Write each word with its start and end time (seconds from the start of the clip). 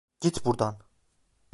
Git 0.19 0.45
buradan! 0.45 0.77